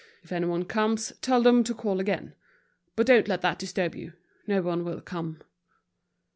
If 0.23 0.31
anyone 0.31 0.65
comes 0.65 1.13
tell 1.21 1.43
them 1.43 1.63
to 1.63 1.75
call 1.75 1.99
again. 1.99 2.33
But 2.95 3.05
don't 3.05 3.27
let 3.27 3.41
that 3.41 3.59
disturb 3.59 3.93
you, 3.93 4.13
no 4.47 4.63
one 4.63 4.83
will 4.83 4.99
come." 4.99 5.43